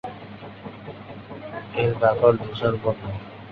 [1.75, 3.03] এর বাকল ধূসর বর্ণ।